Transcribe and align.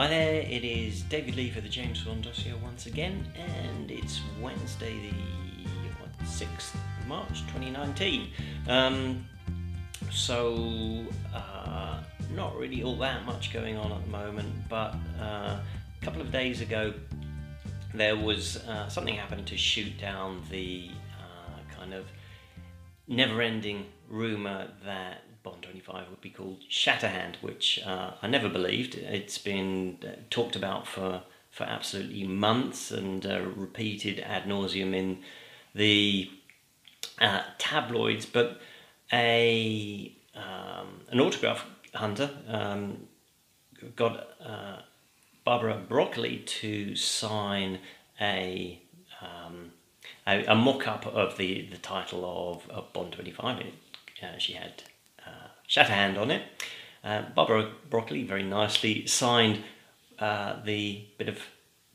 Hi 0.00 0.06
there, 0.06 0.40
it 0.40 0.64
is 0.64 1.02
David 1.02 1.36
Leigh 1.36 1.50
for 1.50 1.60
the 1.60 1.68
James 1.68 2.02
Bond 2.02 2.24
dossier 2.24 2.54
once 2.62 2.86
again, 2.86 3.22
and 3.36 3.90
it's 3.90 4.22
Wednesday, 4.40 4.98
the 4.98 5.68
what, 6.00 6.08
6th 6.26 6.72
of 6.74 7.06
March 7.06 7.42
2019. 7.48 8.30
Um, 8.66 9.26
so, 10.10 11.04
uh, 11.34 12.02
not 12.34 12.56
really 12.56 12.82
all 12.82 12.96
that 12.96 13.26
much 13.26 13.52
going 13.52 13.76
on 13.76 13.92
at 13.92 14.02
the 14.02 14.10
moment, 14.10 14.54
but 14.70 14.94
uh, 15.20 15.58
a 15.58 15.64
couple 16.00 16.22
of 16.22 16.32
days 16.32 16.62
ago 16.62 16.94
there 17.92 18.16
was 18.16 18.56
uh, 18.68 18.88
something 18.88 19.16
happened 19.16 19.46
to 19.48 19.56
shoot 19.58 19.98
down 19.98 20.42
the 20.50 20.88
uh, 21.20 21.76
kind 21.78 21.92
of 21.92 22.06
never 23.06 23.42
ending 23.42 23.84
rumour 24.08 24.68
that 24.82 25.24
Bond 25.42 25.62
25 25.62 26.10
would 26.10 26.20
be 26.20 26.30
called 26.30 26.64
Shatterhand, 26.68 27.36
which 27.40 27.80
uh, 27.84 28.12
I 28.22 28.26
never 28.26 28.48
believed. 28.48 28.94
It's 28.94 29.38
been 29.38 29.98
uh, 30.04 30.20
talked 30.28 30.56
about 30.56 30.86
for, 30.86 31.22
for 31.50 31.64
absolutely 31.64 32.24
months 32.26 32.90
and 32.90 33.24
uh, 33.24 33.40
repeated 33.40 34.20
ad 34.20 34.44
nauseum 34.44 34.94
in 34.94 35.22
the 35.74 36.30
uh, 37.20 37.42
tabloids, 37.58 38.26
but 38.26 38.60
a 39.12 40.14
um, 40.34 41.00
an 41.10 41.20
autograph 41.20 41.66
hunter 41.94 42.30
um, 42.46 43.08
got 43.96 44.28
uh, 44.44 44.76
Barbara 45.44 45.76
Broccoli 45.76 46.38
to 46.38 46.94
sign 46.94 47.78
a 48.20 48.80
um, 49.20 49.72
a, 50.26 50.44
a 50.46 50.54
mock-up 50.54 51.06
of 51.06 51.36
the, 51.36 51.66
the 51.70 51.76
title 51.76 52.24
of, 52.24 52.68
of 52.70 52.92
Bond 52.92 53.12
25. 53.12 53.60
It, 53.60 53.74
uh, 54.22 54.38
she 54.38 54.54
had 54.54 54.82
Shatterhand 55.70 56.18
on 56.18 56.32
it. 56.32 56.42
Uh, 57.04 57.22
Barbara 57.34 57.70
Broccoli 57.88 58.24
very 58.24 58.42
nicely 58.42 59.06
signed 59.06 59.62
uh, 60.18 60.56
the 60.64 61.06
bit 61.16 61.28
of 61.28 61.38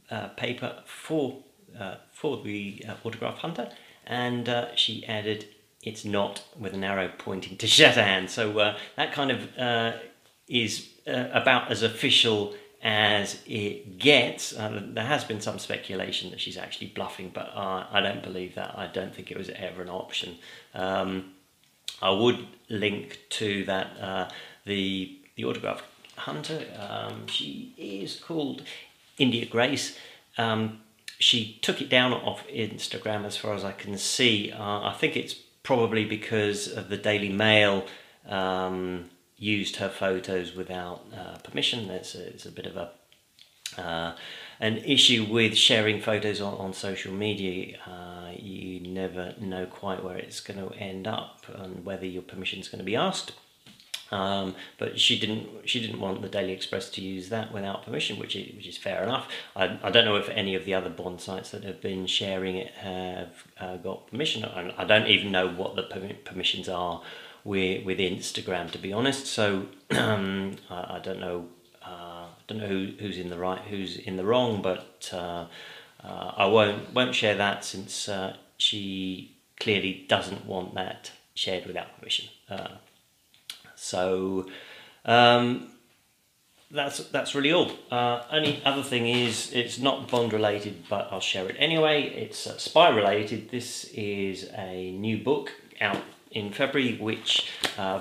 uh, 0.09 0.29
paper 0.29 0.81
for 0.85 1.43
uh, 1.77 1.95
for 2.13 2.41
the 2.41 2.83
uh, 2.87 2.93
autograph 3.03 3.39
hunter, 3.39 3.69
and 4.07 4.47
uh, 4.47 4.73
she 4.75 5.05
added 5.05 5.45
"It's 5.83 6.05
not" 6.05 6.43
with 6.57 6.73
an 6.73 6.83
arrow 6.85 7.11
pointing 7.17 7.57
to 7.57 7.67
Shatterhand. 7.67 8.29
So 8.29 8.75
that 8.95 9.11
kind 9.11 9.31
of 9.31 9.99
is 10.47 10.87
about 11.05 11.69
as 11.69 11.83
official 11.83 12.55
as 12.81 13.41
it 13.45 13.97
gets. 13.97 14.51
there 14.51 15.05
has 15.05 15.23
been 15.23 15.41
some 15.41 15.59
speculation 15.59 16.29
that 16.31 16.39
she's 16.39 16.57
actually 16.57 16.87
bluffing, 16.87 17.31
but 17.33 17.51
I 17.55 17.99
don't 18.01 18.23
believe 18.23 18.55
that. 18.55 18.77
I 18.77 18.87
don't 18.87 19.13
think 19.13 19.31
it 19.31 19.37
was 19.37 19.49
ever 19.49 19.81
an 19.81 19.89
option. 19.89 20.37
Um, 20.73 21.34
I 22.05 22.11
would 22.11 22.45
link 22.69 23.19
to 23.31 23.65
that 23.65 23.87
uh, 23.99 24.29
the 24.65 25.17
the 25.35 25.43
autograph 25.43 25.81
hunter. 26.17 26.61
Um, 26.87 27.25
she 27.27 27.73
is 27.77 28.19
called 28.19 28.61
India 29.17 29.45
Grace. 29.47 29.97
Um, 30.37 30.81
she 31.17 31.57
took 31.63 31.81
it 31.81 31.89
down 31.89 32.13
off 32.13 32.47
Instagram, 32.47 33.25
as 33.25 33.37
far 33.37 33.55
as 33.55 33.63
I 33.63 33.71
can 33.71 33.97
see. 33.97 34.51
Uh, 34.51 34.81
I 34.91 34.95
think 34.99 35.17
it's 35.17 35.33
probably 35.63 36.05
because 36.05 36.67
of 36.67 36.89
the 36.89 36.97
Daily 36.97 37.29
Mail 37.29 37.87
um, 38.27 39.09
used 39.37 39.77
her 39.77 39.89
photos 39.89 40.55
without 40.55 41.05
uh, 41.11 41.37
permission. 41.39 41.89
It's 41.89 42.13
a, 42.13 42.27
it's 42.27 42.45
a 42.45 42.51
bit 42.51 42.67
of 42.67 42.77
a 42.77 42.91
uh, 43.77 44.15
an 44.59 44.77
issue 44.77 45.25
with 45.29 45.55
sharing 45.55 46.01
photos 46.01 46.41
on, 46.41 46.53
on 46.55 46.73
social 46.73 47.13
media. 47.13 47.77
Uh, 47.85 48.31
you 48.37 48.79
never 48.79 49.33
know 49.39 49.65
quite 49.65 50.03
where 50.03 50.17
it's 50.17 50.39
going 50.39 50.59
to 50.59 50.73
end 50.75 51.07
up 51.07 51.45
and 51.53 51.85
whether 51.85 52.05
your 52.05 52.21
permission 52.21 52.59
is 52.59 52.67
going 52.67 52.79
to 52.79 52.85
be 52.85 52.95
asked. 52.95 53.33
Um, 54.11 54.55
but 54.77 54.99
she 54.99 55.19
didn't. 55.19 55.67
She 55.67 55.81
didn't 55.81 55.99
want 55.99 56.21
the 56.21 56.29
Daily 56.29 56.53
Express 56.53 56.89
to 56.91 57.01
use 57.01 57.29
that 57.29 57.51
without 57.51 57.83
permission, 57.83 58.19
which 58.19 58.35
is, 58.35 58.55
which 58.55 58.67
is 58.67 58.77
fair 58.77 59.03
enough. 59.03 59.27
I, 59.55 59.79
I 59.81 59.89
don't 59.89 60.05
know 60.05 60.15
if 60.15 60.29
any 60.29 60.53
of 60.55 60.63
the 60.63 60.75
other 60.75 60.89
Bond 60.89 61.19
sites 61.19 61.49
that 61.51 61.63
have 61.63 61.81
been 61.81 62.05
sharing 62.05 62.55
it 62.55 62.71
have 62.75 63.45
uh, 63.59 63.77
got 63.77 64.07
permission. 64.07 64.45
I, 64.45 64.73
I 64.77 64.85
don't 64.85 65.07
even 65.07 65.31
know 65.31 65.49
what 65.49 65.75
the 65.75 65.83
permissions 66.23 66.69
are 66.69 67.01
with 67.43 67.83
with 67.83 67.97
Instagram, 67.97 68.71
to 68.71 68.77
be 68.77 68.93
honest. 68.93 69.25
So 69.25 69.67
um, 69.91 70.57
I, 70.69 70.97
I, 70.97 70.99
don't 71.01 71.19
know 71.19 71.47
don't 72.47 72.59
know 72.59 72.67
who, 72.67 72.93
who's 72.99 73.17
in 73.17 73.29
the 73.29 73.37
right, 73.37 73.61
who's 73.61 73.97
in 73.97 74.17
the 74.17 74.25
wrong, 74.25 74.61
but 74.61 75.09
uh, 75.13 75.45
uh, 76.03 76.31
I 76.37 76.45
won't 76.45 76.93
won't 76.93 77.15
share 77.15 77.35
that 77.35 77.65
since 77.65 78.07
uh, 78.07 78.35
she 78.57 79.35
clearly 79.59 80.05
doesn't 80.07 80.45
want 80.45 80.75
that 80.75 81.11
shared 81.33 81.65
without 81.65 81.97
permission. 81.97 82.29
Uh, 82.49 82.67
so 83.75 84.45
um, 85.05 85.71
that's 86.69 86.99
that's 87.09 87.33
really 87.33 87.51
all. 87.51 87.71
Uh, 87.89 88.23
only 88.31 88.61
other 88.63 88.83
thing 88.83 89.07
is 89.07 89.51
it's 89.51 89.79
not 89.79 90.07
Bond 90.09 90.31
related, 90.31 90.83
but 90.89 91.07
I'll 91.11 91.19
share 91.19 91.47
it 91.49 91.55
anyway. 91.57 92.03
It's 92.03 92.45
uh, 92.45 92.57
spy 92.57 92.89
related. 92.89 93.49
This 93.49 93.85
is 93.93 94.49
a 94.55 94.91
new 94.91 95.17
book 95.17 95.51
out 95.81 96.03
in 96.31 96.51
February, 96.51 96.97
which 96.97 97.49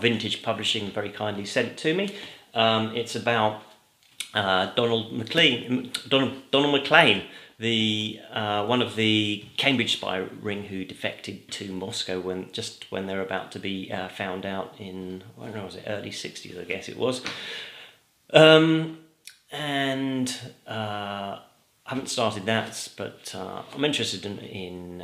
Vintage 0.01 0.43
Publishing 0.43 0.91
very 0.91 1.11
kindly 1.11 1.47
sent 1.47 1.77
to 1.79 1.95
me. 1.95 2.15
Um, 2.53 2.95
it's 2.95 3.17
about 3.17 3.63
uh, 4.35 4.75
Donald 4.75 5.13
Maclean, 5.13 5.91
Donald, 6.09 6.51
Donald 6.51 6.73
Maclean, 6.75 7.23
the 7.59 8.19
uh, 8.33 8.67
one 8.67 8.83
of 8.83 8.97
the 8.97 9.45
Cambridge 9.57 9.97
spy 9.97 10.19
ring 10.43 10.65
who 10.65 10.85
defected 10.85 11.51
to 11.53 11.73
Moscow 11.73 12.21
when 12.21 12.51
just 12.53 12.91
when 12.91 13.07
they're 13.07 13.23
about 13.23 13.53
to 13.53 13.59
be 13.61 13.93
uh, 13.93 14.09
found 14.09 14.45
out 14.45 14.75
in 14.79 15.23
I 15.41 15.45
don't 15.47 15.57
know 15.57 15.65
was 15.65 15.77
it? 15.77 15.85
Early 15.87 16.11
sixties 16.11 16.59
I 16.59 16.65
guess 16.65 16.89
it 16.89 16.97
was, 16.97 17.23
um, 18.33 18.99
and 19.53 20.37
uh, 20.67 21.39
I 21.87 21.91
haven't 21.91 22.09
started 22.09 22.47
that, 22.47 22.89
but 22.97 23.33
uh, 23.35 23.63
I'm 23.73 23.85
interested 23.85 24.27
in, 24.27 24.39
in 24.39 25.03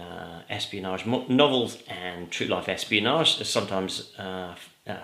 espionage 0.61 1.07
novels 1.07 1.79
and 1.89 2.31
true 2.31 2.47
life 2.47 2.69
espionage. 2.69 3.43
Sometimes 3.45 4.15
uh, 4.19 4.55